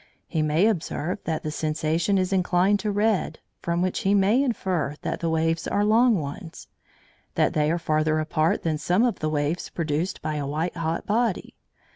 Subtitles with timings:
[0.27, 4.95] He may observe that the sensation is inclined to red, from which he may infer
[5.03, 6.67] that the waves are long ones
[7.35, 11.05] that they are farther apart than some of the waves produced by a white hot
[11.05, 11.53] body.